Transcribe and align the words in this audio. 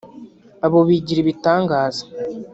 Abo 0.65 0.79
bigira 0.87 1.19
ibitangaza 1.21 2.03